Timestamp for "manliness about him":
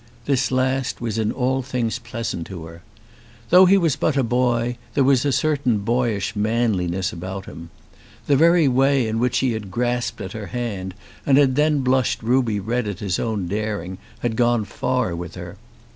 6.35-7.69